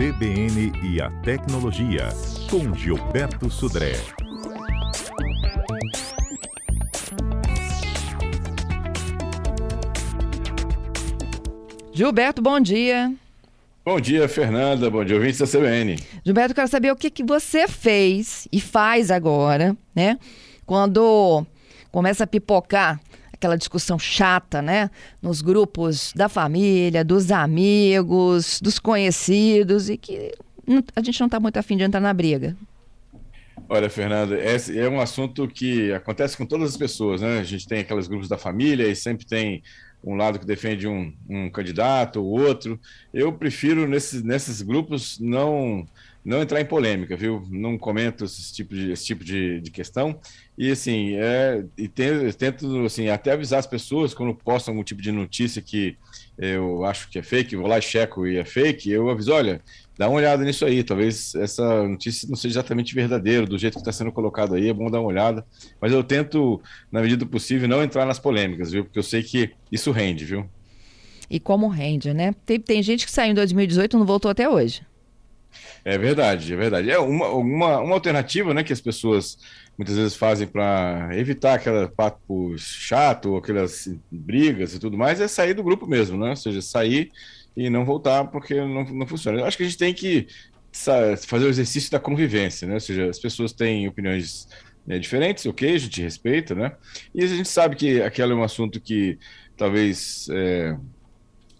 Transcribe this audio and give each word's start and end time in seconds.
CBN 0.00 0.72
e 0.82 0.98
a 0.98 1.10
Tecnologia, 1.20 2.08
com 2.48 2.74
Gilberto 2.74 3.50
Sudré. 3.50 3.92
Gilberto, 11.92 12.40
bom 12.40 12.58
dia. 12.58 13.12
Bom 13.84 14.00
dia, 14.00 14.26
Fernanda. 14.26 14.90
Bom 14.90 15.04
dia, 15.04 15.16
ouvintes 15.16 15.38
da 15.38 15.46
CBN. 15.46 15.96
Gilberto, 16.24 16.54
quero 16.54 16.68
saber 16.68 16.90
o 16.90 16.96
que, 16.96 17.10
que 17.10 17.22
você 17.22 17.68
fez 17.68 18.48
e 18.50 18.58
faz 18.58 19.10
agora, 19.10 19.76
né? 19.94 20.18
Quando 20.64 21.44
começa 21.92 22.24
a 22.24 22.26
pipocar 22.26 22.98
aquela 23.40 23.56
discussão 23.56 23.98
chata, 23.98 24.60
né? 24.60 24.90
Nos 25.22 25.40
grupos 25.40 26.12
da 26.14 26.28
família, 26.28 27.02
dos 27.02 27.32
amigos, 27.32 28.60
dos 28.60 28.78
conhecidos 28.78 29.88
e 29.88 29.96
que 29.96 30.32
a 30.94 31.02
gente 31.02 31.18
não 31.18 31.26
está 31.26 31.40
muito 31.40 31.56
afim 31.56 31.76
de 31.76 31.82
entrar 31.82 32.00
na 32.00 32.12
briga. 32.12 32.54
Olha, 33.66 33.88
Fernanda, 33.88 34.38
esse 34.38 34.78
é 34.78 34.88
um 34.88 35.00
assunto 35.00 35.48
que 35.48 35.90
acontece 35.92 36.36
com 36.36 36.44
todas 36.44 36.70
as 36.70 36.76
pessoas, 36.76 37.22
né? 37.22 37.38
A 37.38 37.42
gente 37.42 37.66
tem 37.66 37.80
aqueles 37.80 38.06
grupos 38.06 38.28
da 38.28 38.36
família 38.36 38.86
e 38.86 38.94
sempre 38.94 39.24
tem 39.24 39.62
um 40.04 40.16
lado 40.16 40.38
que 40.38 40.46
defende 40.46 40.86
um, 40.86 41.12
um 41.28 41.50
candidato, 41.50 42.20
o 42.20 42.26
outro. 42.26 42.78
Eu 43.12 43.32
prefiro 43.32 43.88
nesses, 43.88 44.22
nesses 44.22 44.60
grupos 44.60 45.18
não 45.18 45.86
não 46.24 46.42
entrar 46.42 46.60
em 46.60 46.66
polêmica, 46.66 47.16
viu? 47.16 47.42
Não 47.50 47.78
comento 47.78 48.24
esse 48.24 48.52
tipo 48.52 48.74
de, 48.74 48.92
esse 48.92 49.06
tipo 49.06 49.24
de, 49.24 49.60
de 49.60 49.70
questão. 49.70 50.18
E 50.56 50.70
assim, 50.70 51.14
é, 51.16 51.64
e 51.76 51.88
tento, 51.88 52.84
assim, 52.84 53.08
até 53.08 53.32
avisar 53.32 53.58
as 53.58 53.66
pessoas 53.66 54.12
quando 54.12 54.34
postam 54.34 54.72
algum 54.72 54.84
tipo 54.84 55.00
de 55.00 55.10
notícia 55.10 55.62
que 55.62 55.96
eu 56.36 56.84
acho 56.84 57.08
que 57.10 57.18
é 57.18 57.22
fake, 57.22 57.56
vou 57.56 57.66
lá 57.66 57.78
e 57.78 57.82
checo 57.82 58.26
e 58.26 58.36
é 58.36 58.44
fake, 58.44 58.90
eu 58.90 59.08
aviso, 59.08 59.32
olha, 59.32 59.60
dá 59.98 60.08
uma 60.08 60.16
olhada 60.16 60.44
nisso 60.44 60.64
aí, 60.64 60.82
talvez 60.82 61.34
essa 61.34 61.86
notícia 61.86 62.28
não 62.28 62.36
seja 62.36 62.54
exatamente 62.54 62.94
verdadeira, 62.94 63.46
do 63.46 63.58
jeito 63.58 63.74
que 63.74 63.80
está 63.80 63.92
sendo 63.92 64.12
colocado 64.12 64.54
aí, 64.54 64.68
é 64.68 64.72
bom 64.72 64.90
dar 64.90 65.00
uma 65.00 65.08
olhada. 65.08 65.44
Mas 65.80 65.92
eu 65.92 66.02
tento, 66.04 66.60
na 66.90 67.00
medida 67.00 67.24
do 67.24 67.30
possível, 67.30 67.68
não 67.68 67.82
entrar 67.82 68.06
nas 68.06 68.18
polêmicas, 68.18 68.70
viu? 68.70 68.84
Porque 68.84 68.98
eu 68.98 69.02
sei 69.02 69.22
que 69.22 69.50
isso 69.70 69.90
rende, 69.90 70.24
viu? 70.24 70.46
E 71.30 71.38
como 71.38 71.68
rende, 71.68 72.12
né? 72.12 72.34
Tem, 72.44 72.58
tem 72.58 72.82
gente 72.82 73.06
que 73.06 73.12
saiu 73.12 73.30
em 73.30 73.34
2018 73.34 73.96
e 73.96 73.98
não 73.98 74.06
voltou 74.06 74.30
até 74.30 74.48
hoje. 74.48 74.82
É 75.84 75.96
verdade, 75.96 76.52
é 76.52 76.56
verdade. 76.56 76.90
É 76.90 76.98
uma, 76.98 77.28
uma, 77.28 77.78
uma 77.78 77.94
alternativa 77.94 78.52
né, 78.54 78.62
que 78.62 78.72
as 78.72 78.80
pessoas 78.80 79.38
muitas 79.76 79.96
vezes 79.96 80.14
fazem 80.14 80.46
para 80.46 81.08
evitar 81.12 81.54
aquele 81.54 81.88
papo 81.88 82.54
chato, 82.58 83.36
aquelas 83.36 83.88
brigas 84.10 84.74
e 84.74 84.78
tudo 84.78 84.98
mais, 84.98 85.20
é 85.20 85.28
sair 85.28 85.54
do 85.54 85.62
grupo 85.62 85.86
mesmo, 85.86 86.18
né? 86.18 86.30
Ou 86.30 86.36
seja, 86.36 86.60
sair 86.60 87.10
e 87.56 87.70
não 87.70 87.84
voltar 87.84 88.24
porque 88.26 88.54
não, 88.54 88.84
não 88.84 89.06
funciona. 89.06 89.40
Eu 89.40 89.46
acho 89.46 89.56
que 89.56 89.62
a 89.62 89.66
gente 89.66 89.78
tem 89.78 89.94
que 89.94 90.26
fazer 91.26 91.46
o 91.46 91.48
exercício 91.48 91.90
da 91.90 91.98
convivência, 91.98 92.68
né? 92.68 92.74
Ou 92.74 92.80
seja, 92.80 93.08
as 93.08 93.18
pessoas 93.18 93.52
têm 93.52 93.88
opiniões 93.88 94.46
né, 94.86 94.98
diferentes, 94.98 95.46
ok, 95.46 95.74
a 95.74 95.78
gente 95.78 96.02
respeita, 96.02 96.54
né? 96.54 96.72
E 97.14 97.24
a 97.24 97.26
gente 97.26 97.48
sabe 97.48 97.74
que 97.76 98.02
aquele 98.02 98.32
é 98.32 98.34
um 98.34 98.42
assunto 98.42 98.80
que 98.80 99.18
talvez 99.56 100.28
é, 100.30 100.76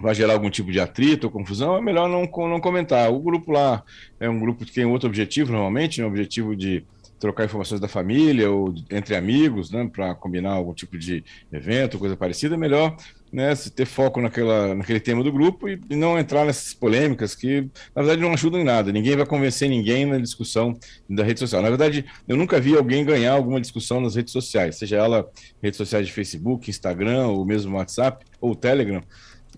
vai 0.01 0.15
gerar 0.15 0.33
algum 0.33 0.51
tipo 0.51 0.73
de 0.73 0.81
atrito 0.81 1.27
ou 1.27 1.33
confusão, 1.33 1.77
é 1.77 1.81
melhor 1.81 2.09
não, 2.09 2.23
não 2.49 2.61
comentar. 2.61 3.13
O 3.13 3.21
grupo 3.21 3.53
lá 3.53 3.83
é 4.19 4.29
um 4.29 4.41
grupo 4.41 4.65
que 4.65 4.73
tem 4.73 4.85
outro 4.85 5.09
objetivo, 5.09 5.53
normalmente, 5.53 6.01
né? 6.01 6.07
o 6.07 6.09
objetivo 6.09 6.57
de 6.57 6.85
trocar 7.21 7.45
informações 7.45 7.81
da 7.81 7.87
família 7.87 8.51
ou 8.51 8.75
entre 8.91 9.15
amigos, 9.15 9.71
né, 9.71 9.89
para 9.93 10.15
combinar 10.15 10.53
algum 10.53 10.73
tipo 10.73 10.97
de 10.97 11.23
evento, 11.53 11.99
coisa 11.99 12.17
parecida, 12.17 12.55
é 12.55 12.59
melhor 12.59 12.97
né, 13.31 13.55
se 13.55 13.71
ter 13.71 13.85
foco 13.85 14.21
naquela, 14.23 14.75
naquele 14.75 14.99
tema 14.99 15.23
do 15.23 15.31
grupo 15.31 15.69
e, 15.69 15.79
e, 15.89 15.95
não 15.95 16.19
entrar 16.19 16.47
nessas 16.47 16.73
polêmicas 16.73 17.35
que, 17.35 17.69
na 17.95 18.03
verdade, 18.03 18.23
não 18.23 18.33
ajudam 18.33 18.59
em 18.59 18.65
nada. 18.65 18.91
Ninguém 18.91 19.17
vai 19.17 19.27
convencer 19.27 19.69
ninguém 19.69 20.07
na 20.07 20.19
discussão 20.19 20.77
da 21.09 21.23
rede 21.23 21.39
social. 21.39 21.63
Na 21.63 21.69
verdade, 21.69 22.05
eu 22.27 22.37
nunca 22.37 22.59
vi 22.59 22.75
alguém 22.75 23.05
ganhar 23.05 23.35
alguma 23.35 23.61
discussão 23.61 24.01
nas 24.01 24.17
redes 24.17 24.33
sociais, 24.33 24.79
seja 24.79 24.97
ela 24.97 25.31
redes 25.63 25.77
sociais 25.77 26.07
de 26.07 26.13
Facebook, 26.13 26.71
Instagram, 26.71 27.29
ou 27.29 27.45
mesmo 27.45 27.77
WhatsApp 27.77 28.25
ou 28.41 28.55
Telegram 28.55 29.03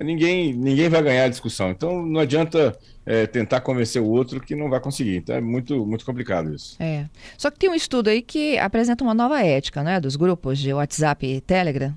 ninguém, 0.00 0.53
ninguém 0.53 0.88
vai 0.88 1.03
ganhar 1.03 1.25
a 1.25 1.28
discussão. 1.28 1.70
Então 1.70 2.04
não 2.04 2.20
adianta 2.20 2.76
é, 3.04 3.26
tentar 3.26 3.60
convencer 3.60 4.00
o 4.00 4.06
outro 4.06 4.41
que 4.41 4.54
não 4.54 4.70
vai 4.70 4.80
conseguir. 4.80 5.16
Então 5.16 5.34
é 5.34 5.41
muito, 5.41 5.84
muito 5.86 6.04
complicado 6.04 6.54
isso. 6.54 6.76
É. 6.80 7.06
Só 7.36 7.50
que 7.50 7.58
tem 7.58 7.70
um 7.70 7.75
estudo 7.75 8.08
aí 8.08 8.22
que 8.22 8.58
apresenta 8.58 9.04
uma 9.04 9.14
nova 9.14 9.41
ética, 9.42 9.82
né? 9.82 10.00
Dos 10.00 10.16
grupos 10.16 10.58
de 10.58 10.72
WhatsApp 10.72 11.26
e 11.26 11.41
Telegram. 11.41 11.97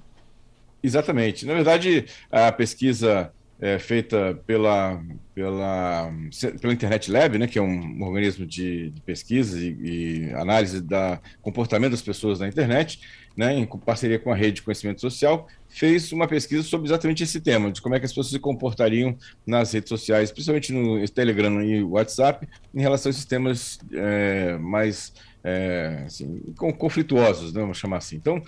Exatamente. 0.82 1.46
Na 1.46 1.54
verdade, 1.54 2.06
a 2.32 2.52
pesquisa 2.52 3.32
é 3.60 3.80
feita 3.80 4.38
pela, 4.46 5.02
pela, 5.34 6.12
pela 6.60 6.74
Internet 6.74 7.10
Lab, 7.10 7.38
né, 7.38 7.48
que 7.48 7.58
é 7.58 7.62
um 7.62 8.04
organismo 8.04 8.46
de, 8.46 8.90
de 8.90 9.02
pesquisa 9.02 9.58
e, 9.60 10.28
e 10.28 10.34
análise 10.34 10.82
do 10.82 11.20
comportamento 11.42 11.92
das 11.92 12.02
pessoas 12.02 12.40
na 12.40 12.48
internet, 12.48 13.00
né, 13.36 13.54
em 13.54 13.66
parceria 13.66 14.20
com 14.20 14.32
a 14.32 14.36
Rede 14.36 14.58
de 14.58 14.62
Conhecimento 14.62 15.00
Social, 15.00 15.48
fez 15.76 16.14
uma 16.14 16.26
pesquisa 16.26 16.64
sobre 16.64 16.88
exatamente 16.88 17.22
esse 17.22 17.42
tema, 17.42 17.70
de 17.70 17.82
como 17.82 17.94
é 17.96 18.00
que 18.00 18.06
as 18.06 18.12
pessoas 18.12 18.30
se 18.30 18.40
comportariam 18.40 19.18
nas 19.46 19.74
redes 19.74 19.90
sociais, 19.90 20.32
principalmente 20.32 20.72
no 20.72 21.06
Telegram 21.10 21.62
e 21.62 21.84
WhatsApp, 21.84 22.48
em 22.74 22.80
relação 22.80 23.10
a 23.10 23.12
esses 23.12 23.26
temas 23.26 23.78
é, 23.92 24.58
mais 24.58 25.12
é, 25.44 26.04
assim, 26.06 26.42
conflituosos, 26.78 27.52
né, 27.52 27.60
vamos 27.60 27.78
chamar 27.78 27.98
assim. 27.98 28.16
Então, 28.16 28.42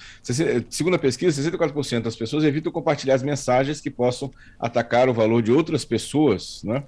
segundo 0.69 0.95
a 0.95 0.99
pesquisa, 0.99 1.41
64% 1.51 2.01
das 2.01 2.15
pessoas 2.15 2.45
evitam 2.45 2.71
compartilhar 2.71 3.15
as 3.15 3.23
mensagens 3.23 3.81
que 3.81 3.91
possam 3.91 4.31
atacar 4.57 5.09
o 5.09 5.13
valor 5.13 5.41
de 5.41 5.51
outras 5.51 5.83
pessoas, 5.83 6.63
né, 6.63 6.85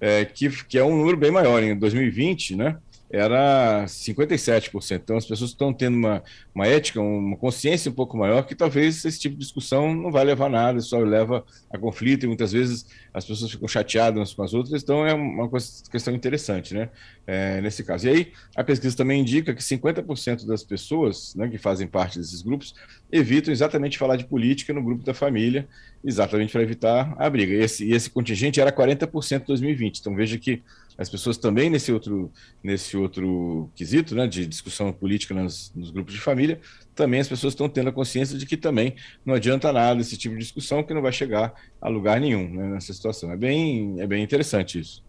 é, 0.00 0.24
que, 0.24 0.48
que 0.66 0.78
é 0.78 0.84
um 0.84 0.96
número 0.96 1.16
bem 1.16 1.32
maior. 1.32 1.64
Em 1.64 1.76
2020, 1.76 2.54
né, 2.54 2.76
era 3.10 3.84
57%. 3.86 5.00
Então 5.02 5.16
as 5.16 5.26
pessoas 5.26 5.50
estão 5.50 5.72
tendo 5.72 5.96
uma, 5.96 6.22
uma 6.54 6.66
ética, 6.66 7.00
uma 7.00 7.36
consciência 7.36 7.90
um 7.90 7.94
pouco 7.94 8.16
maior 8.16 8.46
que 8.46 8.54
talvez 8.54 9.04
esse 9.04 9.18
tipo 9.18 9.34
de 9.34 9.40
discussão 9.40 9.92
não 9.94 10.12
vai 10.12 10.24
levar 10.24 10.46
a 10.46 10.50
nada, 10.50 10.80
só 10.80 10.98
leva 10.98 11.44
a 11.68 11.76
conflito 11.76 12.24
e 12.24 12.26
muitas 12.28 12.52
vezes 12.52 12.86
as 13.12 13.24
pessoas 13.24 13.50
ficam 13.50 13.66
chateadas 13.66 14.16
umas 14.16 14.32
com 14.32 14.42
as 14.44 14.54
outras. 14.54 14.82
Então 14.82 15.04
é 15.04 15.12
uma 15.12 15.48
questão 15.90 16.14
interessante, 16.14 16.72
né? 16.72 16.88
É, 17.26 17.60
nesse 17.60 17.82
caso. 17.82 18.06
E 18.06 18.10
aí 18.10 18.32
a 18.54 18.62
pesquisa 18.62 18.96
também 18.96 19.20
indica 19.20 19.52
que 19.54 19.62
50% 19.62 20.46
das 20.46 20.62
pessoas 20.62 21.34
né, 21.34 21.48
que 21.48 21.58
fazem 21.58 21.86
parte 21.86 22.18
desses 22.18 22.42
grupos 22.42 22.74
evitam 23.10 23.52
exatamente 23.52 23.98
falar 23.98 24.16
de 24.16 24.24
política 24.24 24.72
no 24.72 24.82
grupo 24.82 25.04
da 25.04 25.14
família, 25.14 25.68
exatamente 26.04 26.52
para 26.52 26.62
evitar 26.62 27.14
a 27.18 27.28
briga. 27.28 27.52
E 27.52 27.60
esse, 27.60 27.84
e 27.84 27.92
esse 27.92 28.08
contingente 28.08 28.60
era 28.60 28.70
40% 28.72 29.42
em 29.42 29.46
2020. 29.46 29.98
Então 29.98 30.14
veja 30.14 30.38
que 30.38 30.62
as 31.00 31.08
pessoas 31.08 31.38
também 31.38 31.70
nesse 31.70 31.90
outro, 31.90 32.30
nesse 32.62 32.94
outro 32.94 33.70
quesito, 33.74 34.14
né, 34.14 34.26
de 34.26 34.46
discussão 34.46 34.92
política 34.92 35.32
nos, 35.32 35.72
nos 35.74 35.90
grupos 35.90 36.12
de 36.12 36.20
família, 36.20 36.60
também 36.94 37.20
as 37.20 37.26
pessoas 37.26 37.54
estão 37.54 37.70
tendo 37.70 37.88
a 37.88 37.92
consciência 37.92 38.36
de 38.36 38.44
que 38.44 38.54
também 38.54 38.94
não 39.24 39.32
adianta 39.32 39.72
nada 39.72 40.02
esse 40.02 40.18
tipo 40.18 40.34
de 40.34 40.42
discussão 40.42 40.82
que 40.82 40.92
não 40.92 41.00
vai 41.00 41.10
chegar 41.10 41.54
a 41.80 41.88
lugar 41.88 42.20
nenhum 42.20 42.50
né, 42.50 42.68
nessa 42.68 42.92
situação. 42.92 43.32
É 43.32 43.36
bem, 43.36 43.98
é 43.98 44.06
bem 44.06 44.22
interessante 44.22 44.78
isso. 44.78 45.02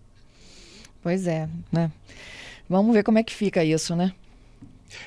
Pois 1.03 1.27
é, 1.27 1.49
né? 1.69 1.91
Vamos 2.69 2.95
ver 2.95 3.03
como 3.03 3.19
é 3.19 3.23
que 3.23 3.33
fica 3.33 3.61
isso, 3.61 3.93
né? 3.93 4.13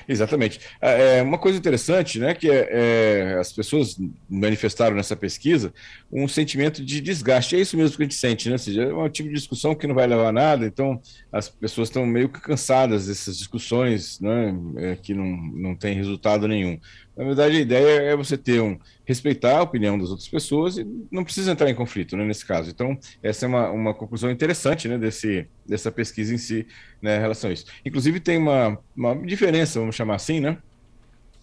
Exatamente. 0.07 0.59
É, 0.81 1.17
é 1.17 1.21
uma 1.21 1.37
coisa 1.37 1.57
interessante, 1.57 2.19
né, 2.19 2.33
que 2.33 2.49
é, 2.49 2.67
é, 2.71 3.39
as 3.39 3.51
pessoas 3.51 3.97
manifestaram 4.29 4.95
nessa 4.95 5.15
pesquisa 5.15 5.73
um 6.11 6.27
sentimento 6.27 6.83
de 6.83 7.01
desgaste. 7.01 7.55
É 7.55 7.59
isso 7.59 7.75
mesmo 7.77 7.97
que 7.97 8.03
a 8.03 8.05
gente 8.05 8.15
sente, 8.15 8.47
né? 8.47 8.53
Ou 8.55 8.59
seja, 8.59 8.83
é 8.83 8.93
um 8.93 9.09
tipo 9.09 9.29
de 9.29 9.35
discussão 9.35 9.75
que 9.75 9.87
não 9.87 9.95
vai 9.95 10.07
levar 10.07 10.29
a 10.29 10.31
nada, 10.31 10.65
então 10.65 11.01
as 11.31 11.49
pessoas 11.49 11.89
estão 11.89 12.05
meio 12.05 12.29
que 12.29 12.39
cansadas 12.39 13.07
dessas 13.07 13.37
discussões, 13.37 14.19
né, 14.19 14.55
é, 14.77 14.95
que 14.95 15.13
não, 15.13 15.25
não 15.25 15.75
tem 15.75 15.95
resultado 15.95 16.47
nenhum. 16.47 16.79
Na 17.15 17.23
verdade, 17.23 17.55
a 17.55 17.59
ideia 17.59 18.01
é 18.01 18.15
você 18.15 18.37
ter 18.37 18.61
um 18.61 18.77
respeitar 19.05 19.59
a 19.59 19.61
opinião 19.61 19.97
das 19.97 20.09
outras 20.09 20.27
pessoas 20.27 20.77
e 20.77 20.85
não 21.11 21.23
precisa 21.23 21.51
entrar 21.51 21.69
em 21.69 21.75
conflito, 21.75 22.17
né, 22.17 22.25
nesse 22.25 22.45
caso. 22.45 22.69
Então, 22.69 22.97
essa 23.23 23.45
é 23.45 23.47
uma, 23.47 23.69
uma 23.69 23.93
conclusão 23.93 24.29
interessante, 24.29 24.87
né, 24.87 24.97
desse, 24.97 25.47
dessa 25.65 25.91
pesquisa 25.91 26.33
em 26.33 26.37
si, 26.37 26.67
né, 27.01 27.17
em 27.17 27.21
relação 27.21 27.49
a 27.49 27.53
isso. 27.53 27.65
Inclusive, 27.85 28.19
tem 28.19 28.37
uma, 28.37 28.77
uma 28.95 29.15
diferença, 29.25 29.79
vamos 29.79 29.95
chamar 29.95 30.15
assim, 30.15 30.39
né, 30.39 30.57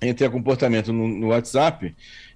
entre 0.00 0.26
o 0.26 0.30
comportamento 0.30 0.92
no, 0.92 1.08
no 1.08 1.28
WhatsApp, 1.28 1.94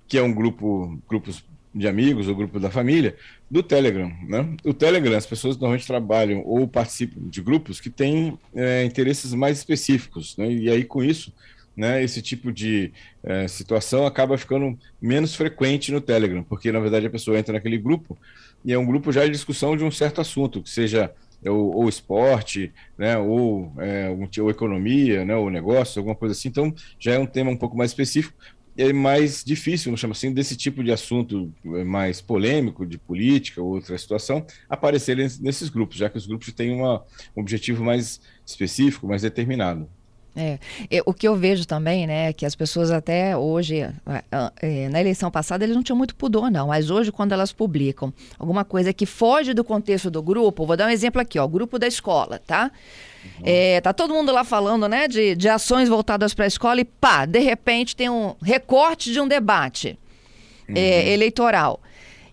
que 0.09 0.17
é 0.17 0.23
um 0.23 0.33
grupo, 0.33 0.99
grupos 1.09 1.45
de 1.75 1.87
amigos 1.87 2.27
ou 2.27 2.35
grupo 2.35 2.59
da 2.59 2.71
família, 2.71 3.17
do 3.51 3.63
Telegram. 3.63 4.11
Né? 4.27 4.57
O 4.65 4.73
Telegram, 4.73 5.17
as 5.17 5.27
pessoas 5.27 5.57
normalmente 5.57 5.87
trabalham 5.87 6.43
ou 6.47 6.67
participam 6.67 7.29
de 7.29 7.43
grupos 7.43 7.81
que 7.81 7.91
têm 7.91 8.39
é, 8.55 8.85
interesses 8.85 9.35
mais 9.35 9.59
específicos, 9.59 10.37
né? 10.39 10.51
e 10.51 10.71
aí 10.71 10.85
com 10.85 11.05
isso 11.05 11.35
né, 11.77 12.03
esse 12.03 12.23
tipo 12.23 12.51
de 12.51 12.93
é, 13.23 13.47
situação 13.47 14.07
acaba 14.07 14.39
ficando 14.39 14.79
menos 15.01 15.35
frequente 15.35 15.93
no 15.93 16.01
Telegram, 16.01 16.43
porque 16.43 16.73
na 16.73 16.81
verdade 16.81 17.07
a 17.07 17.11
pessoa 17.11 17.39
entra 17.39 17.53
naquele 17.53 17.77
grupo 17.79 18.19
e 18.65 18.73
é 18.73 18.79
um 18.79 18.87
grupo 18.87 19.13
já 19.13 19.25
de 19.25 19.31
discussão 19.31 19.77
de 19.77 19.85
um 19.85 19.91
certo 19.91 20.21
assunto, 20.21 20.63
que 20.63 20.71
seja 20.71 21.13
ou, 21.45 21.77
ou 21.77 21.89
esporte, 21.89 22.73
né, 22.97 23.19
ou, 23.19 23.73
é, 23.79 24.09
ou 24.41 24.51
economia, 24.51 25.25
né, 25.25 25.37
ou 25.37 25.51
negócio, 25.51 25.99
alguma 25.99 26.17
coisa 26.17 26.33
assim. 26.33 26.49
Então 26.49 26.75
já 26.99 27.13
é 27.13 27.19
um 27.19 27.27
tema 27.27 27.51
um 27.51 27.57
pouco 27.57 27.77
mais 27.77 27.91
específico. 27.91 28.37
é 28.77 28.93
mais 28.93 29.45
difícil, 29.45 29.87
vamos 29.87 30.01
chamar 30.01 30.13
assim, 30.13 30.33
desse 30.33 30.57
tipo 30.57 30.83
de 30.83 30.93
assunto 30.93 31.53
mais 31.65 32.21
polêmico, 32.21 32.87
de 32.87 32.99
política 32.99 33.63
ou 33.63 33.75
outra 33.75 33.97
situação, 33.99 34.47
aparecer 34.69 35.17
nesses 35.17 35.69
grupos, 35.69 35.97
já 35.97 36.09
que 36.11 36.19
os 36.19 36.27
grupos 36.27 36.53
têm 36.53 36.73
uma, 36.73 37.05
um 37.37 37.41
objetivo 37.41 37.85
mais 37.85 38.21
específico, 38.45 39.07
mais 39.07 39.23
determinado. 39.23 39.89
É, 40.37 40.59
o 41.07 41.15
que 41.15 41.27
eu 41.27 41.35
vejo 41.35 41.67
também, 41.67 42.07
né, 42.07 42.31
que 42.33 42.45
as 42.45 42.55
pessoas 42.55 42.91
até 42.91 43.35
hoje, 43.35 43.81
é, 44.61 44.89
na 44.91 45.01
eleição 45.01 45.31
passada, 45.31 45.65
eles 45.65 45.75
não 45.75 45.83
tinham 45.83 45.97
muito 45.97 46.15
pudor, 46.15 46.51
não, 46.51 46.69
mas 46.69 46.91
hoje, 46.91 47.11
quando 47.11 47.33
elas 47.33 47.53
publicam 47.53 48.13
alguma 48.39 48.63
coisa 48.63 48.93
que 48.93 49.07
foge 49.07 49.55
do 49.55 49.65
contexto 49.65 50.11
do 50.11 50.23
grupo, 50.23 50.67
vou 50.67 50.77
dar 50.77 50.89
um 50.89 50.91
exemplo 50.91 51.23
aqui, 51.23 51.39
ó, 51.39 51.47
grupo 51.49 51.79
da 51.79 51.87
escola, 51.87 52.39
tá? 52.47 52.71
Uhum. 53.25 53.45
É, 53.45 53.81
tá 53.81 53.95
todo 53.95 54.13
mundo 54.13 54.31
lá 54.31 54.45
falando, 54.45 54.87
né, 54.87 55.09
de, 55.09 55.35
de 55.35 55.49
ações 55.49 55.89
voltadas 55.89 56.35
para 56.35 56.45
a 56.45 56.49
escola 56.49 56.81
e 56.81 56.85
pá, 56.85 57.25
de 57.25 57.41
repente 57.41 57.97
tem 57.97 58.11
um 58.11 58.35
recorte 58.43 59.13
de 59.13 59.21
um 59.21 59.27
debate 59.27 59.99
é, 60.69 60.71
uhum. 60.71 60.77
é, 60.77 61.09
eleitoral. 61.13 61.81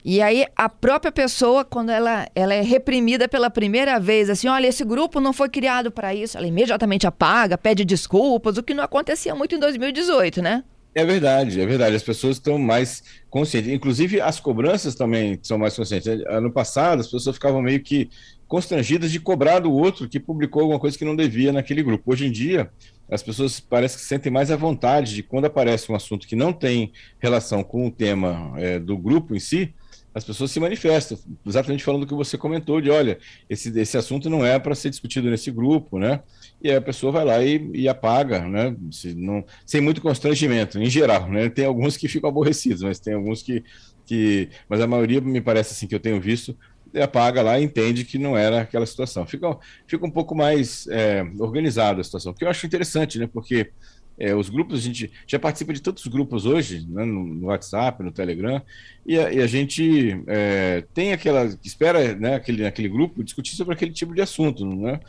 E 0.06 0.22
aí 0.22 0.46
a 0.56 0.68
própria 0.68 1.12
pessoa, 1.12 1.64
quando 1.64 1.90
ela, 1.90 2.28
ela 2.36 2.54
é 2.54 2.62
reprimida 2.62 3.28
pela 3.28 3.50
primeira 3.50 4.00
vez, 4.00 4.30
assim, 4.30 4.48
olha, 4.48 4.68
esse 4.68 4.84
grupo 4.84 5.22
não 5.22 5.32
foi 5.32 5.48
criado 5.48 5.90
para 5.90 6.14
isso, 6.14 6.38
ela 6.38 6.46
imediatamente 6.46 7.08
apaga, 7.08 7.58
pede 7.58 7.86
desculpas, 7.86 8.58
o 8.58 8.64
que 8.64 8.74
não 8.74 8.84
acontecia 8.84 9.34
muito 9.34 9.56
em 9.56 9.60
2018, 9.60 10.42
né? 10.42 10.64
É 10.96 11.04
verdade, 11.04 11.60
é 11.60 11.66
verdade. 11.66 11.96
As 11.96 12.04
pessoas 12.04 12.38
estão 12.38 12.58
mais 12.60 13.04
conscientes. 13.28 13.72
Inclusive, 13.72 14.22
as 14.22 14.40
cobranças 14.40 14.94
também 14.94 15.40
são 15.42 15.58
mais 15.58 15.76
conscientes. 15.76 16.08
Ano 16.28 16.52
passado, 16.52 17.00
as 17.00 17.08
pessoas 17.08 17.36
ficavam 17.36 17.64
meio 17.64 17.82
que 17.82 18.10
constrangidas 18.48 19.12
de 19.12 19.20
cobrar 19.20 19.60
do 19.60 19.72
outro 19.72 20.08
que 20.08 20.20
publicou 20.20 20.62
alguma 20.62 20.80
coisa 20.80 20.96
que 20.96 21.04
não 21.04 21.16
devia 21.16 21.52
naquele 21.52 21.82
grupo. 21.82 22.12
Hoje 22.12 22.28
em 22.28 22.32
dia, 22.32 22.70
as 23.10 23.24
pessoas 23.24 23.60
parecem 23.60 23.98
que 23.98 24.06
sentem 24.06 24.32
mais 24.32 24.52
à 24.52 24.56
vontade 24.56 25.16
de 25.16 25.24
quando 25.24 25.46
aparece 25.46 25.92
um 25.92 25.96
assunto 25.96 26.28
que 26.28 26.36
não 26.36 26.54
tem 26.54 26.92
relação 27.20 27.64
com 27.64 27.88
o 27.88 27.92
tema 27.92 28.54
é, 28.58 28.78
do 28.78 28.96
grupo 28.96 29.36
em 29.36 29.40
si, 29.40 29.74
as 30.14 30.24
pessoas 30.24 30.52
se 30.52 30.60
manifestam, 30.60 31.18
exatamente 31.46 31.84
falando 31.84 32.04
o 32.04 32.08
que 32.08 32.14
você 32.14 32.38
comentou, 32.38 32.80
de 32.80 32.90
olha, 32.90 33.18
esse, 33.50 33.78
esse 33.80 33.98
assunto 33.98 34.30
não 34.30 34.46
é 34.46 34.60
para 34.60 34.76
ser 34.76 34.90
discutido 34.90 35.30
nesse 35.30 35.50
grupo, 35.50 35.98
né? 35.98 36.22
E 36.62 36.72
a 36.72 36.80
pessoa 36.80 37.12
vai 37.12 37.26
lá 37.26 37.44
e, 37.44 37.72
e 37.74 37.90
apaga, 37.90 38.48
né? 38.48 38.76
Se 38.92 39.16
não, 39.16 39.44
sem 39.66 39.82
muito 39.82 40.02
constrangimento, 40.02 40.80
em 40.80 40.90
geral, 40.90 41.30
né? 41.30 41.50
Tem 41.50 41.66
alguns 41.66 41.98
que 41.98 42.08
ficam 42.08 42.30
aborrecidos, 42.30 42.84
mas 42.84 43.00
tem 43.00 43.14
alguns 43.16 43.42
que. 43.42 43.64
que 44.06 44.50
mas 44.70 44.82
a 44.82 44.88
maioria, 44.88 45.20
me 45.20 45.42
parece 45.42 45.74
assim, 45.74 45.88
que 45.88 45.96
eu 45.96 46.00
tenho 46.00 46.22
visto, 46.22 46.56
apaga 47.02 47.42
lá 47.42 47.60
e 47.60 47.64
entende 47.64 48.06
que 48.06 48.20
não 48.20 48.38
era 48.38 48.62
aquela 48.62 48.86
situação. 48.86 49.26
Fica, 49.26 49.58
fica 49.88 50.06
um 50.06 50.12
pouco 50.12 50.36
mais 50.36 50.88
é, 50.88 51.24
organizada 51.40 52.02
a 52.02 52.04
situação, 52.04 52.34
que 52.34 52.44
eu 52.46 52.50
acho 52.50 52.66
interessante, 52.66 53.18
né? 53.18 53.28
Porque 53.32 53.72
é, 54.18 54.36
os 54.36 54.50
grupos, 54.50 54.80
a 54.80 54.82
gente 54.82 55.12
já 55.26 55.40
participa 55.40 55.74
de 55.74 55.82
tantos 55.82 56.06
grupos 56.08 56.46
hoje, 56.46 56.86
né, 56.88 57.04
no, 57.04 57.26
no, 57.26 57.48
WhatsApp, 57.48 58.04
no 58.04 58.12
Telegram, 58.12 58.62
e 59.06 59.18
a, 59.18 59.32
e 59.32 59.42
a 59.42 59.48
gente 59.48 60.22
é, 60.28 60.84
tem 60.94 61.14
aquela. 61.14 61.46
espera 61.64 62.16
né, 62.16 62.36
aquele, 62.36 62.66
aquele 62.66 62.90
grupo 62.90 63.24
discutir 63.24 63.56
sobre 63.56 63.74
aquele 63.74 63.92
tipo 63.92 64.14
de 64.14 64.22
assunto, 64.22 64.66
né? 64.66 65.00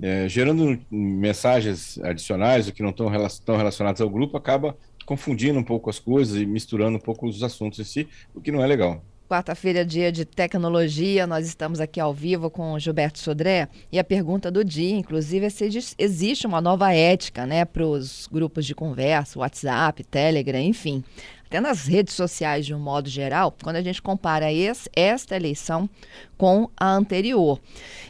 É, 0.00 0.28
gerando 0.28 0.80
mensagens 0.90 1.96
adicionais, 1.98 2.68
que 2.70 2.82
não 2.82 2.90
estão 2.90 3.08
relacionados 3.56 4.00
ao 4.00 4.10
grupo, 4.10 4.36
acaba 4.36 4.76
confundindo 5.06 5.58
um 5.58 5.62
pouco 5.62 5.90
as 5.90 5.98
coisas 5.98 6.40
e 6.40 6.46
misturando 6.46 6.96
um 6.96 7.00
pouco 7.00 7.28
os 7.28 7.42
assuntos 7.42 7.78
em 7.78 7.84
si, 7.84 8.08
o 8.34 8.40
que 8.40 8.50
não 8.50 8.64
é 8.64 8.66
legal. 8.66 9.04
Quarta-feira, 9.28 9.84
dia 9.84 10.12
de 10.12 10.26
tecnologia, 10.26 11.26
nós 11.26 11.46
estamos 11.46 11.80
aqui 11.80 11.98
ao 11.98 12.12
vivo 12.12 12.50
com 12.50 12.78
Gilberto 12.78 13.18
Sodré 13.18 13.66
e 13.90 13.98
a 13.98 14.04
pergunta 14.04 14.50
do 14.50 14.62
dia, 14.62 14.94
inclusive, 14.94 15.46
é 15.46 15.50
se 15.50 15.94
existe 15.98 16.46
uma 16.46 16.60
nova 16.60 16.92
ética 16.92 17.46
né, 17.46 17.64
para 17.64 17.86
os 17.86 18.28
grupos 18.30 18.66
de 18.66 18.74
conversa, 18.74 19.38
WhatsApp, 19.38 20.04
Telegram, 20.04 20.60
enfim 20.60 21.02
até 21.52 21.60
nas 21.60 21.86
redes 21.86 22.14
sociais 22.14 22.64
de 22.64 22.74
um 22.74 22.78
modo 22.78 23.10
geral, 23.10 23.54
quando 23.62 23.76
a 23.76 23.82
gente 23.82 24.00
compara 24.00 24.50
esse, 24.50 24.88
esta 24.96 25.36
eleição 25.36 25.88
com 26.38 26.70
a 26.74 26.90
anterior. 26.90 27.60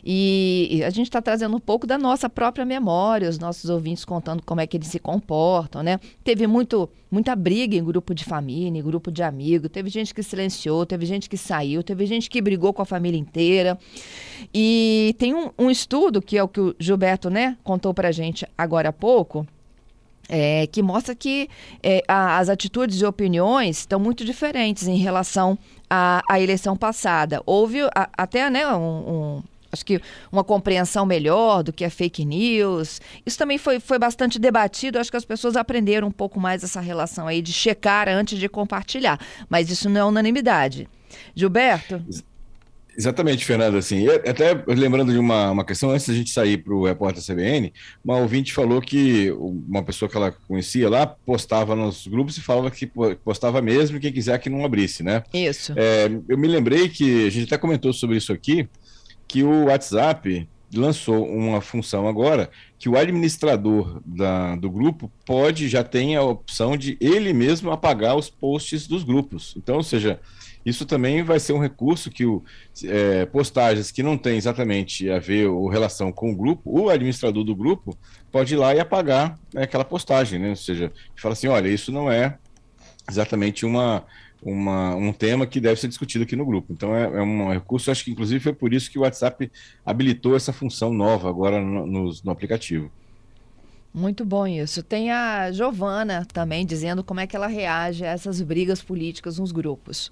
E, 0.05 0.69
e 0.71 0.85
a 0.85 0.91
gente 0.91 1.09
está 1.09 1.21
trazendo 1.21 1.57
um 1.57 1.59
pouco 1.59 1.85
da 1.85 1.99
nossa 1.99 2.31
própria 2.31 2.65
memória, 2.65 3.29
os 3.29 3.41
nossos 3.41 3.69
ouvintes 3.69 4.05
contando 4.05 4.45
como 4.45 4.61
é 4.61 4.67
que 4.67 4.77
eles 4.77 4.87
se 4.87 5.01
comportam, 5.01 5.83
né? 5.83 5.99
Teve 6.23 6.47
muito, 6.47 6.89
muita 7.11 7.35
briga 7.35 7.75
em 7.77 7.83
grupo 7.83 8.15
de 8.15 8.25
família, 8.25 8.79
em 8.79 8.83
grupo 8.83 9.11
de 9.11 9.25
amigos, 9.25 9.69
teve 9.73 9.91
gente 9.91 10.15
que 10.15 10.23
silenciou, 10.23 10.87
teve 10.87 11.05
gente 11.05 11.29
que 11.29 11.37
saiu, 11.37 11.83
teve 11.83 12.07
gente 12.07 12.31
que 12.31 12.41
brigou 12.41 12.73
com 12.73 12.83
a 12.83 12.87
família 12.87 13.19
inteira. 13.19 13.77
E 14.55 15.17
tem 15.19 15.35
um, 15.35 15.51
um 15.59 15.69
estudo, 15.69 16.23
que 16.23 16.39
é 16.39 16.43
o 16.45 16.47
que 16.47 16.61
o 16.61 16.77
Gilberto 16.79 17.29
né, 17.29 17.57
contou 17.65 17.93
para 17.93 18.07
a 18.07 18.13
gente 18.13 18.47
agora 18.57 18.91
há 18.91 18.93
pouco, 18.93 19.45
é, 20.29 20.67
que 20.67 20.83
mostra 20.83 21.15
que 21.15 21.49
é, 21.83 22.03
a, 22.09 22.39
as 22.39 22.49
atitudes 22.49 23.01
e 23.01 23.05
opiniões 23.05 23.79
estão 23.79 23.99
muito 23.99 24.25
diferentes 24.25 24.87
em 24.87 24.97
relação 24.97 25.59
à, 25.89 26.23
à 26.29 26.41
eleição 26.41 26.77
passada. 26.77 27.43
Houve 27.45 27.83
a, 27.95 28.09
até 28.17 28.49
né, 28.49 28.67
um, 28.69 28.81
um, 28.81 29.43
acho 29.71 29.85
que 29.85 30.01
uma 30.31 30.45
compreensão 30.45 31.05
melhor 31.05 31.63
do 31.63 31.73
que 31.73 31.85
é 31.85 31.91
fake 31.91 32.25
news. 32.25 33.01
Isso 33.25 33.39
também 33.39 33.59
foi, 33.59 33.81
foi 33.81 33.99
bastante 33.99 34.39
debatido. 34.39 34.99
Acho 34.99 35.11
que 35.11 35.17
as 35.17 35.25
pessoas 35.25 35.57
aprenderam 35.57 36.09
um 36.09 36.13
pouco 36.13 36.39
mais 36.39 36.63
essa 36.63 36.81
relação 36.81 37.27
aí 37.27 37.43
de 37.43 37.53
checar 37.53 38.09
antes 38.09 38.39
de 38.39 38.49
compartilhar. 38.49 39.19
Mas 39.49 39.71
isso 39.71 39.89
não 39.89 40.01
é 40.01 40.05
unanimidade. 40.05 40.89
Gilberto? 41.35 42.03
Exatamente, 42.97 43.45
Fernando. 43.45 43.77
Assim, 43.77 44.07
até 44.09 44.63
lembrando 44.67 45.13
de 45.13 45.19
uma, 45.19 45.51
uma 45.51 45.65
questão, 45.65 45.91
antes 45.91 46.07
da 46.07 46.15
gente 46.15 46.31
sair 46.31 46.59
para 46.59 46.75
o 46.75 46.85
repórter 46.85 47.23
CBN, 47.25 47.73
uma 48.05 48.19
ouvinte 48.19 48.53
falou 48.53 48.81
que 48.81 49.31
uma 49.33 49.83
pessoa 49.83 50.09
que 50.09 50.17
ela 50.17 50.33
conhecia 50.33 50.89
lá 50.89 51.07
postava 51.07 51.75
nos 51.75 52.07
grupos 52.07 52.37
e 52.37 52.41
falava 52.41 52.71
que 52.71 52.91
postava 53.25 53.61
mesmo 53.63 54.01
quem 54.01 54.13
quiser 54.13 54.39
que 54.39 54.51
não 54.51 54.65
abrisse, 54.65 55.03
né? 55.03 55.23
Isso. 55.33 55.73
É, 55.77 56.11
eu 56.29 56.39
me 56.39 56.49
lembrei 56.49 56.89
que 56.89 57.27
a 57.27 57.31
gente 57.31 57.47
até 57.47 57.59
comentou 57.59 57.93
sobre 57.93 58.17
isso 58.17 58.33
aqui, 58.33 58.69
que 59.27 59.43
o 59.43 59.65
WhatsApp 59.65 60.49
lançou 60.75 61.27
uma 61.27 61.61
função 61.61 62.09
agora 62.09 62.51
que 62.79 62.89
o 62.89 62.97
administrador 62.97 64.01
da, 64.05 64.57
do 64.57 64.71
grupo 64.71 65.11
pode, 65.25 65.69
já 65.69 65.85
tem 65.85 66.17
a 66.17 66.23
opção 66.23 66.77
de 66.77 66.97
ele 67.01 67.33
mesmo 67.33 67.71
apagar 67.71 68.17
os 68.17 68.29
posts 68.29 68.87
dos 68.87 69.05
grupos. 69.05 69.55
Então, 69.57 69.77
ou 69.77 69.83
seja, 69.83 70.19
isso 70.65 70.87
também 70.87 71.23
vai 71.23 71.41
ser 71.41 71.53
um 71.53 71.59
recurso 71.59 72.11
que 72.11 72.25
o, 72.25 72.43
é, 72.85 73.27
postagens 73.27 73.91
que 73.91 74.03
não 74.03 74.17
tem 74.17 74.37
exatamente 74.37 75.11
a 75.11 75.19
ver 75.19 75.49
ou 75.49 75.69
relação 75.69 76.13
com 76.13 76.31
o 76.31 76.37
grupo, 76.37 76.63
o 76.65 76.89
administrador 76.89 77.45
do 77.45 77.55
grupo 77.55 77.97
pode 78.31 78.55
ir 78.55 78.57
lá 78.57 78.75
e 78.75 78.81
apagar 78.81 79.39
né, 79.53 79.65
aquela 79.65 79.85
postagem, 79.85 80.39
né? 80.39 80.51
Ou 80.51 80.57
seja, 80.57 80.93
fala 81.17 81.33
assim, 81.33 81.49
olha, 81.49 81.69
isso 81.69 81.91
não 81.91 82.11
é 82.11 82.39
exatamente 83.09 83.67
uma, 83.67 84.05
uma, 84.43 84.95
um 84.95 85.13
tema 85.13 85.47
que 85.47 85.61
deve 85.61 85.81
ser 85.81 85.89
discutido 85.89 86.25
aqui 86.25 86.37
no 86.37 86.47
grupo. 86.47 86.73
Então 86.73 86.95
é, 86.95 87.05
é 87.05 87.23
um 87.23 87.51
recurso, 87.51 87.91
acho 87.91 88.05
que 88.05 88.11
inclusive 88.11 88.41
foi 88.41 88.53
por 88.53 88.73
isso 88.73 88.91
que 88.91 88.99
o 88.99 89.03
WhatsApp 89.03 89.51
habilitou 89.85 90.37
essa 90.37 90.53
função 90.53 90.93
nova 90.93 91.29
agora 91.29 91.61
no, 91.61 91.87
no, 91.87 92.11
no 92.25 92.31
aplicativo. 92.31 92.91
Muito 93.95 94.25
bom 94.25 94.47
isso. 94.47 94.83
Tem 94.83 95.11
a 95.11 95.53
Giovana 95.53 96.27
também 96.33 96.65
dizendo 96.65 97.05
como 97.05 97.21
é 97.21 97.27
que 97.27 97.37
ela 97.37 97.47
reage 97.47 98.05
a 98.05 98.09
essas 98.09 98.41
brigas 98.41 98.81
políticas 98.81 99.39
nos 99.39 99.53
grupos. 99.53 100.11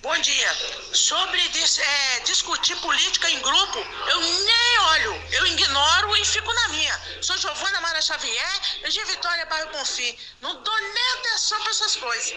Bom 0.00 0.16
dia. 0.20 0.46
Sobre 0.92 1.40
dis, 1.52 1.78
é, 1.78 2.24
discutir 2.24 2.76
política 2.76 3.28
em 3.30 3.38
grupo, 3.40 3.78
eu 4.12 4.20
nem 4.20 4.78
olho, 4.92 5.20
eu 5.32 5.46
ignoro 5.46 6.16
e 6.16 6.24
fico 6.24 6.52
na 6.54 6.68
minha. 6.68 6.92
Sou 7.20 7.36
Giovana 7.36 7.80
Mara 7.80 8.00
Xavier, 8.00 8.88
de 8.88 9.04
Vitória 9.04 9.44
Bairro 9.46 9.70
Confim. 9.70 10.14
Não 10.40 10.52
dou 10.62 10.74
nem 10.80 11.18
atenção 11.18 11.58
para 11.60 11.70
essas 11.70 11.96
coisas. 11.96 12.34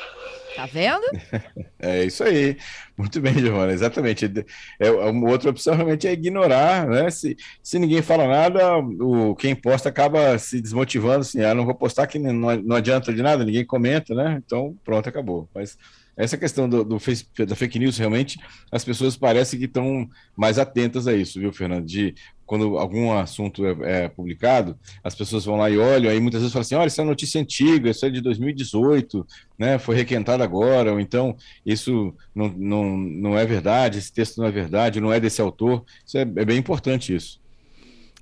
Tá 0.55 0.65
vendo? 0.65 1.05
É 1.83 2.03
isso 2.05 2.23
aí. 2.23 2.57
Muito 2.95 3.19
bem, 3.19 3.33
Giovana, 3.39 3.73
exatamente. 3.73 4.31
É, 4.79 4.91
uma 4.91 5.31
outra 5.31 5.49
opção 5.49 5.75
realmente 5.75 6.07
é 6.07 6.11
ignorar, 6.11 6.85
né? 6.85 7.09
Se, 7.09 7.35
se 7.63 7.79
ninguém 7.79 8.03
fala 8.03 8.27
nada, 8.27 8.77
o, 8.77 9.35
quem 9.35 9.55
posta 9.55 9.89
acaba 9.89 10.37
se 10.37 10.61
desmotivando, 10.61 11.21
assim, 11.21 11.43
ah, 11.43 11.55
não 11.55 11.65
vou 11.65 11.73
postar 11.73 12.05
que 12.05 12.19
não, 12.19 12.55
não 12.57 12.75
adianta 12.75 13.11
de 13.11 13.23
nada, 13.23 13.43
ninguém 13.43 13.65
comenta, 13.65 14.13
né? 14.13 14.39
Então, 14.45 14.77
pronto, 14.85 15.09
acabou. 15.09 15.49
Mas 15.55 15.75
essa 16.15 16.37
questão 16.37 16.67
do, 16.67 16.83
do 16.83 16.99
face, 16.99 17.25
da 17.47 17.55
fake 17.55 17.79
news, 17.79 17.97
realmente, 17.97 18.39
as 18.71 18.83
pessoas 18.83 19.15
parecem 19.15 19.59
que 19.59 19.65
estão 19.65 20.09
mais 20.35 20.59
atentas 20.59 21.07
a 21.07 21.13
isso, 21.13 21.39
viu, 21.39 21.51
Fernando? 21.53 21.85
De 21.85 22.13
quando 22.45 22.77
algum 22.77 23.13
assunto 23.13 23.65
é, 23.65 23.75
é, 23.83 24.09
publicado, 24.09 24.77
as 25.03 25.15
pessoas 25.15 25.45
vão 25.45 25.55
lá 25.55 25.69
e 25.69 25.77
olham, 25.77 26.11
aí 26.11 26.19
muitas 26.19 26.41
vezes 26.41 26.51
falam 26.51 26.63
assim: 26.63 26.75
olha, 26.75 26.87
isso 26.87 26.99
é 26.99 27.03
notícia 27.03 27.39
antiga, 27.39 27.89
isso 27.89 28.05
é 28.05 28.09
de 28.09 28.19
2018, 28.19 29.25
né? 29.57 29.79
Foi 29.79 29.95
requentado 29.95 30.43
agora, 30.43 30.91
ou 30.91 30.99
então 30.99 31.35
isso 31.65 32.13
não, 32.35 32.49
não, 32.49 32.97
não 32.97 33.37
é 33.37 33.45
verdade, 33.45 33.99
esse 33.99 34.11
texto 34.11 34.39
não 34.39 34.47
é 34.47 34.51
verdade, 34.51 34.99
não 34.99 35.13
é 35.13 35.19
desse 35.19 35.41
autor. 35.41 35.85
Isso 36.05 36.17
é, 36.17 36.21
é 36.21 36.45
bem 36.45 36.57
importante 36.57 37.15
isso. 37.15 37.39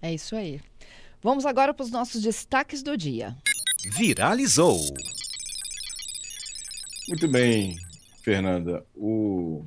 É 0.01 0.13
isso 0.13 0.35
aí. 0.35 0.61
Vamos 1.21 1.45
agora 1.45 1.73
para 1.73 1.83
os 1.83 1.91
nossos 1.91 2.21
destaques 2.21 2.81
do 2.81 2.95
dia. 2.95 3.35
Viralizou. 3.97 4.79
Muito 7.09 7.27
bem, 7.27 7.75
Fernanda. 8.23 8.85
O, 8.93 9.65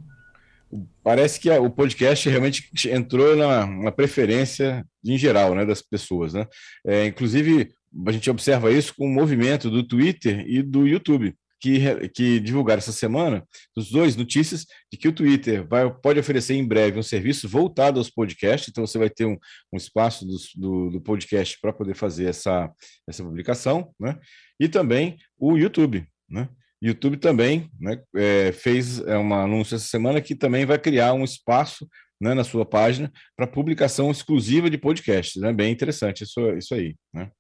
o, 0.71 0.87
parece 1.03 1.41
que 1.41 1.51
a, 1.51 1.61
o 1.61 1.69
podcast 1.69 2.29
realmente 2.29 2.71
entrou 2.89 3.35
na, 3.35 3.67
na, 3.67 3.91
preferência 3.91 4.87
em 5.05 5.19
geral 5.19 5.53
né, 5.53 5.67
das 5.67 5.83
pessoas. 5.83 6.35
Né? 6.35 6.47
É, 6.87 7.05
inclusive, 7.05 7.73
a 8.07 8.13
gente 8.13 8.31
observa 8.31 8.71
isso 8.71 8.95
com 8.95 9.07
o 9.07 9.13
movimento 9.13 9.69
do 9.69 9.83
Twitter 9.83 10.45
e 10.47 10.63
do 10.63 10.87
YouTube, 10.87 11.35
que, 11.61 12.09
que 12.11 12.39
divulgaram 12.39 12.79
essa 12.79 12.93
semana, 12.93 13.45
os 13.77 13.91
dois 13.91 14.15
notícias 14.15 14.65
de 14.93 14.97
que 14.97 15.09
o 15.09 15.13
Twitter 15.13 15.67
vai, 15.67 15.93
pode 15.93 16.21
oferecer 16.21 16.55
em 16.55 16.65
breve 16.65 16.97
um 16.97 17.03
serviço 17.03 17.49
voltado 17.49 17.99
aos 17.99 18.09
podcasts, 18.09 18.69
então 18.69 18.87
você 18.87 18.99
vai 18.99 19.11
ter 19.11 19.25
um, 19.25 19.37
um 19.73 19.77
espaço 19.77 20.25
do, 20.25 20.37
do, 20.55 20.91
do 20.91 21.01
podcast 21.01 21.59
para 21.61 21.73
poder 21.73 21.97
fazer 21.97 22.27
essa, 22.27 22.71
essa 23.09 23.25
publicação, 23.25 23.93
né? 23.99 24.17
E 24.61 24.69
também 24.69 25.17
o 25.37 25.57
YouTube, 25.57 26.07
né? 26.31 26.49
YouTube 26.83 27.17
também 27.17 27.71
né, 27.81 28.01
é, 28.17 28.51
fez 28.53 28.99
é, 29.01 29.17
uma 29.17 29.45
anúncio 29.45 29.77
essa 29.77 29.87
semana 29.87 30.21
que 30.21 30.35
também 30.35 30.67
vai 30.67 30.79
criar 30.79 31.15
um 31.15 31.23
espaço 31.23 31.89
né, 32.21 32.35
na 32.35 32.43
sua 32.43 32.67
página 32.67 33.11
para 33.37 33.47
publicação 33.47 34.11
exclusiva 34.11 34.69
de 34.69 34.77
podcasts. 34.77 35.41
Né? 35.41 35.53
Bem 35.53 35.73
interessante 35.73 36.25
isso, 36.25 36.41
isso 36.57 36.75
aí. 36.75 36.97
Né? 37.15 37.31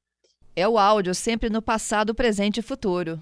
É 0.54 0.68
o 0.68 0.78
áudio 0.78 1.14
sempre 1.14 1.50
no 1.50 1.60
passado, 1.60 2.14
presente 2.14 2.58
e 2.58 2.62
futuro. 2.62 3.20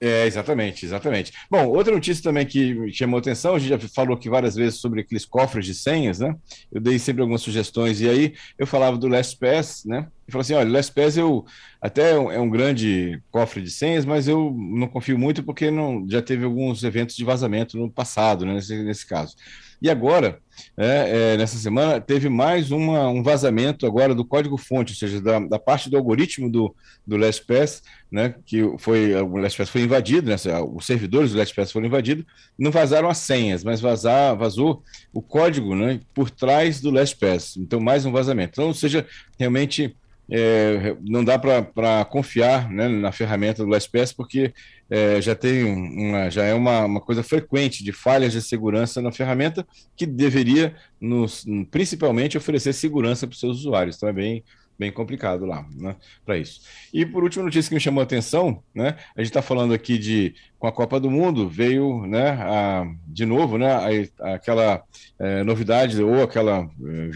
É, 0.00 0.26
exatamente, 0.26 0.84
exatamente. 0.84 1.32
Bom, 1.50 1.66
outra 1.68 1.94
notícia 1.94 2.22
também 2.22 2.44
que 2.44 2.92
chamou 2.92 3.18
atenção, 3.18 3.54
a 3.54 3.58
gente 3.58 3.70
já 3.70 3.88
falou 3.88 4.16
aqui 4.16 4.28
várias 4.28 4.54
vezes 4.54 4.80
sobre 4.80 5.00
aqueles 5.00 5.24
cofres 5.24 5.64
de 5.64 5.74
senhas, 5.74 6.18
né? 6.18 6.34
Eu 6.70 6.80
dei 6.80 6.98
sempre 6.98 7.22
algumas 7.22 7.40
sugestões, 7.40 8.02
e 8.02 8.08
aí 8.08 8.34
eu 8.58 8.66
falava 8.66 8.98
do 8.98 9.08
LastPass, 9.08 9.84
né? 9.86 10.08
E 10.26 10.32
falou 10.32 10.40
assim: 10.42 10.54
olha, 10.54 10.70
LastPass 10.70 11.16
eu 11.16 11.44
até 11.80 12.12
é 12.12 12.40
um 12.40 12.48
grande 12.48 13.22
cofre 13.30 13.60
de 13.60 13.70
senhas, 13.70 14.06
mas 14.06 14.26
eu 14.26 14.54
não 14.56 14.88
confio 14.88 15.18
muito 15.18 15.42
porque 15.42 15.70
não, 15.70 16.06
já 16.08 16.22
teve 16.22 16.44
alguns 16.44 16.82
eventos 16.82 17.14
de 17.14 17.24
vazamento 17.24 17.76
no 17.76 17.90
passado, 17.90 18.46
né, 18.46 18.54
nesse, 18.54 18.82
nesse 18.82 19.06
caso. 19.06 19.36
E 19.82 19.90
agora, 19.90 20.38
é, 20.78 21.34
é, 21.34 21.36
nessa 21.36 21.58
semana, 21.58 22.00
teve 22.00 22.30
mais 22.30 22.70
uma, 22.70 23.06
um 23.08 23.22
vazamento 23.22 23.86
agora 23.86 24.14
do 24.14 24.24
código-fonte, 24.24 24.94
ou 24.94 24.96
seja, 24.96 25.20
da, 25.20 25.38
da, 25.40 25.58
parte 25.58 25.90
do 25.90 25.96
algoritmo 25.98 26.50
do, 26.50 26.74
do 27.06 27.18
LastPass, 27.18 27.82
né, 28.10 28.34
que 28.46 28.62
foi, 28.78 29.14
o 29.14 29.36
LastPass 29.36 29.68
foi 29.68 29.82
invadido, 29.82 30.30
né, 30.30 30.36
os 30.74 30.86
servidores 30.86 31.32
do 31.32 31.38
LastPass 31.38 31.70
foram 31.70 31.86
invadidos, 31.86 32.24
não 32.58 32.70
vazaram 32.70 33.10
as 33.10 33.18
senhas, 33.18 33.62
mas 33.62 33.82
vazar, 33.82 34.34
vazou 34.34 34.82
o 35.12 35.20
código 35.20 35.74
né, 35.74 36.00
por 36.14 36.30
trás 36.30 36.80
do 36.80 36.90
LastPass. 36.90 37.58
Então, 37.58 37.78
mais 37.78 38.06
um 38.06 38.12
vazamento. 38.12 38.52
Então, 38.52 38.68
ou 38.68 38.74
seja, 38.74 39.06
realmente 39.38 39.94
é, 40.30 40.96
não 41.02 41.24
dá 41.24 41.38
para 41.38 42.04
confiar 42.06 42.70
né, 42.70 42.88
na 42.88 43.12
ferramenta 43.12 43.62
do 43.62 43.68
LastPass 43.68 44.12
porque 44.12 44.52
é, 44.88 45.20
já 45.20 45.34
tem 45.34 45.64
uma, 45.64 46.30
já 46.30 46.44
é 46.44 46.54
uma, 46.54 46.84
uma 46.84 47.00
coisa 47.00 47.22
frequente 47.22 47.82
de 47.82 47.92
falhas 47.92 48.32
de 48.32 48.40
segurança 48.40 49.02
na 49.02 49.12
ferramenta 49.12 49.66
que 49.96 50.06
deveria 50.06 50.74
nos, 51.00 51.44
principalmente 51.70 52.38
oferecer 52.38 52.72
segurança 52.72 53.26
para 53.26 53.34
os 53.34 53.40
seus 53.40 53.58
usuários. 53.58 53.96
Então 53.96 54.08
é 54.08 54.42
bem 54.78 54.90
complicado 54.90 55.46
lá, 55.46 55.66
né, 55.74 55.96
para 56.24 56.36
isso. 56.36 56.60
E 56.92 57.06
por 57.06 57.22
último, 57.22 57.44
notícia 57.44 57.68
que 57.68 57.74
me 57.74 57.80
chamou 57.80 58.00
a 58.00 58.04
atenção, 58.04 58.62
né, 58.74 58.96
a 59.16 59.20
gente 59.20 59.30
está 59.30 59.42
falando 59.42 59.72
aqui 59.72 59.98
de, 59.98 60.34
com 60.58 60.66
a 60.66 60.72
Copa 60.72 60.98
do 60.98 61.10
Mundo, 61.10 61.48
veio, 61.48 62.06
né, 62.06 62.30
a, 62.30 62.86
de 63.06 63.24
novo, 63.24 63.56
né, 63.56 63.72
a, 64.20 64.34
aquela 64.34 64.82
é, 65.18 65.44
novidade 65.44 66.02
ou 66.02 66.22
aquela 66.22 66.68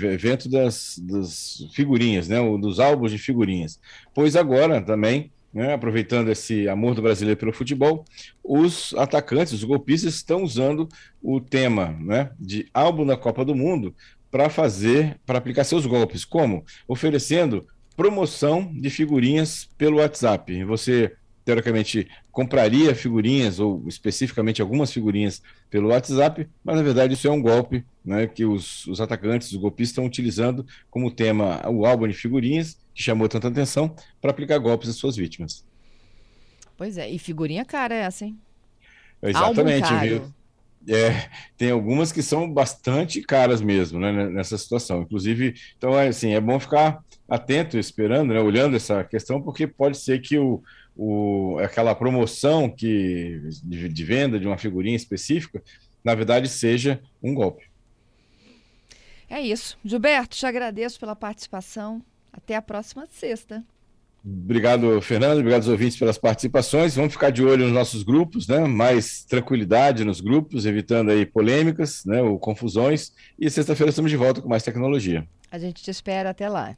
é, 0.03 0.05
evento 0.07 0.49
das, 0.49 0.99
das 1.03 1.69
figurinhas, 1.73 2.29
né, 2.29 2.39
dos 2.59 2.79
álbuns 2.79 3.11
de 3.11 3.19
figurinhas. 3.19 3.81
Pois 4.15 4.37
agora 4.37 4.81
também, 4.81 5.33
né, 5.53 5.75
aproveitando 5.75 6.31
esse 6.31 6.69
amor 6.69 6.95
do 6.95 7.03
brasileiro 7.03 7.39
pelo 7.39 7.53
futebol, 7.53 8.05
os 8.45 8.95
atacantes, 8.97 9.53
os 9.53 9.65
golpistas 9.65 10.15
estão 10.15 10.43
usando 10.43 10.89
o 11.23 11.41
tema, 11.41 11.97
né, 12.01 12.31
de 12.39 12.69
álbum 12.73 13.05
da 13.05 13.17
Copa 13.17 13.45
do 13.45 13.55
Mundo 13.55 13.95
para 14.31 14.51
fazer, 14.51 15.19
para 15.25 15.39
aplicar 15.39 15.65
seus 15.65 15.87
golpes. 15.87 16.25
Como? 16.25 16.65
Oferecendo 16.87 17.67
promoção 17.97 18.73
de 18.73 18.91
figurinhas 18.91 19.69
pelo 19.77 19.99
WhatsApp. 19.99 20.65
Você, 20.65 21.17
teoricamente, 21.45 22.09
compraria 22.31 22.95
figurinhas, 22.95 23.59
ou 23.59 23.83
especificamente 23.89 24.63
algumas 24.63 24.93
figurinhas, 24.93 25.43
pelo 25.69 25.89
WhatsApp, 25.89 26.49
mas 26.65 26.77
na 26.77 26.83
verdade 26.83 27.15
isso 27.15 27.27
é 27.27 27.31
um 27.31 27.43
golpe 27.43 27.85
né, 28.05 28.27
que 28.27 28.45
os, 28.45 28.87
os 28.87 29.01
atacantes, 29.01 29.51
os 29.51 29.57
golpistas, 29.57 29.91
estão 29.91 30.07
utilizando 30.07 30.65
como 30.89 31.11
tema 31.11 31.61
o 31.69 31.85
álbum 31.85 32.07
de 32.07 32.15
figurinhas, 32.15 32.79
que 32.95 33.03
chamou 33.03 33.29
tanta 33.29 33.49
atenção, 33.49 33.95
para 34.21 34.31
aplicar 34.31 34.59
golpes 34.59 34.89
às 34.89 34.97
suas 34.97 35.17
vítimas. 35.17 35.65
Pois 36.77 36.97
é, 36.97 37.11
e 37.11 37.19
figurinha 37.19 37.65
cara 37.65 37.95
é 37.95 37.99
essa, 38.03 38.25
hein? 38.25 38.39
Exatamente, 39.21 39.93
viu? 39.95 40.33
É, 40.87 41.29
tem 41.57 41.71
algumas 41.71 42.13
que 42.13 42.23
são 42.23 42.51
bastante 42.51 43.21
caras 43.21 43.61
mesmo, 43.61 43.99
né, 43.99 44.29
nessa 44.29 44.57
situação. 44.57 45.03
Inclusive, 45.03 45.55
então 45.77 45.99
é 45.99 46.09
assim, 46.09 46.35
é 46.35 46.41
bom 46.41 46.59
ficar 46.59 47.03
atento, 47.29 47.79
esperando, 47.79 48.33
né, 48.33 48.41
olhando 48.41 48.77
essa 48.77 49.05
questão, 49.05 49.43
porque 49.43 49.67
pode 49.67 49.99
ser 49.99 50.21
que 50.21 50.39
o, 50.39 50.63
o 50.97 51.59
aquela 51.59 51.95
promoção 51.95 52.71
que 52.71 53.41
de, 53.63 53.89
de 53.89 54.05
venda 54.05 54.39
de 54.39 54.47
uma 54.47 54.57
figurinha 54.57 54.97
específica, 54.97 55.63
na 56.03 56.15
verdade, 56.15 56.49
seja 56.49 57.01
um 57.23 57.35
golpe. 57.35 57.69
É 59.29 59.41
isso. 59.41 59.79
Gilberto, 59.85 60.37
te 60.37 60.47
agradeço 60.47 60.99
pela 60.99 61.15
participação. 61.15 62.03
Até 62.33 62.57
a 62.57 62.63
próxima 62.63 63.07
sexta. 63.11 63.65
Obrigado, 64.25 65.01
Fernando. 65.01 65.39
Obrigado 65.39 65.63
aos 65.63 65.69
ouvintes 65.69 65.99
pelas 65.99 66.19
participações. 66.19 66.97
Vamos 66.97 67.13
ficar 67.13 67.31
de 67.31 67.43
olho 67.43 67.65
nos 67.65 67.73
nossos 67.73 68.03
grupos, 68.03 68.47
né? 68.47 68.61
Mais 68.67 69.25
tranquilidade 69.25 70.05
nos 70.05 70.21
grupos, 70.21 70.67
evitando 70.67 71.11
aí 71.11 71.25
polêmicas, 71.25 72.05
né? 72.05 72.21
Ou 72.21 72.39
confusões. 72.39 73.13
E 73.39 73.49
sexta-feira 73.49 73.91
estamos 73.91 74.11
de 74.11 74.17
volta 74.17 74.43
com 74.43 74.49
mais 74.49 74.63
tecnologia. 74.63 75.27
A 75.51 75.59
gente 75.59 75.83
te 75.83 75.91
espera 75.91 76.31
até 76.31 76.49
lá. 76.49 76.77